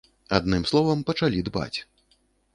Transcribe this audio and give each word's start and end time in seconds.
Адным 0.37 0.65
словам, 0.71 1.03
пачалі 1.11 1.45
дбаць. 1.51 1.77